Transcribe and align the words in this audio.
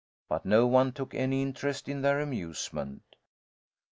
But 0.27 0.47
no 0.47 0.65
one 0.65 0.93
took 0.93 1.13
any 1.13 1.43
interest 1.43 1.87
in 1.87 2.01
their 2.01 2.19
amusement. 2.21 3.03